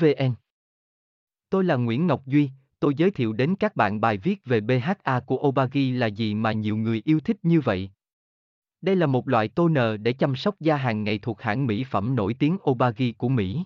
[0.00, 0.34] vn
[1.50, 2.50] tôi là nguyễn ngọc duy,
[2.80, 6.52] tôi giới thiệu đến các bạn bài viết về BHA của Obagi là gì mà
[6.52, 7.90] nhiều người yêu thích như vậy.
[8.80, 12.16] Đây là một loại toner để chăm sóc da hàng ngày thuộc hãng mỹ phẩm
[12.16, 13.64] nổi tiếng Obagi của Mỹ.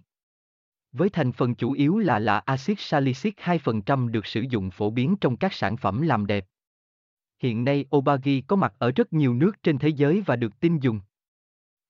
[0.93, 5.17] Với thành phần chủ yếu là là axit salicylic 2% được sử dụng phổ biến
[5.21, 6.45] trong các sản phẩm làm đẹp.
[7.39, 10.79] Hiện nay Obagi có mặt ở rất nhiều nước trên thế giới và được tin
[10.79, 11.01] dùng.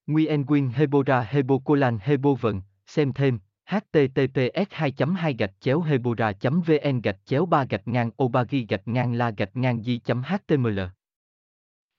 [0.06, 7.18] Nguyen Quyên Hebora Hebocolan Hebovận, xem thêm, https 2 2 gạch chéo hebora vn gạch
[7.24, 10.80] chéo 3 gạch ngang obagi gạch ngang la gạch ngang di html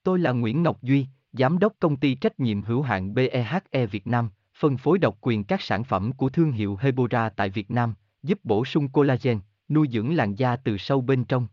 [0.02, 4.06] Tôi là Nguyễn Ngọc Duy, Giám đốc công ty trách nhiệm hữu hạn BEHE Việt
[4.06, 7.94] Nam, phân phối độc quyền các sản phẩm của thương hiệu Hebora tại Việt Nam,
[8.22, 11.48] giúp bổ sung collagen, nuôi dưỡng làn da từ sâu bên trong.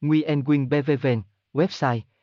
[0.00, 2.00] Nguyen Quyên BVVN, website